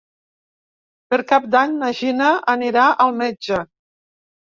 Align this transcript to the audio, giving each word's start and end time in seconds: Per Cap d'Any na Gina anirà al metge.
Per 1.11 1.19
Cap 1.31 1.43
d'Any 1.55 1.75
na 1.81 1.89
Gina 1.99 2.31
anirà 2.55 2.87
al 3.05 3.13
metge. 3.21 3.61